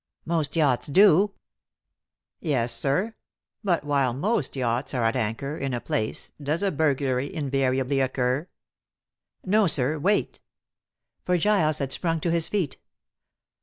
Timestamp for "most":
0.25-0.55, 4.15-4.55